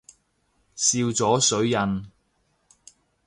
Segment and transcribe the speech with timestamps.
[0.75, 2.09] 笑咗水印